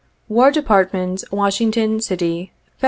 "■ 0.01 0.03
War 0.27 0.49
Department, 0.49 1.23
Washington 1.31 2.01
City, 2.01 2.51
Feb. 2.67 2.77